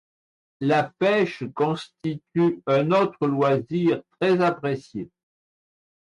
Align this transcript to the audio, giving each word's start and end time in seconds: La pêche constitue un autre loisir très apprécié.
La 0.61 0.81
pêche 0.97 1.43
constitue 1.53 2.63
un 2.65 2.89
autre 2.91 3.27
loisir 3.27 4.01
très 4.19 4.41
apprécié. 4.43 5.11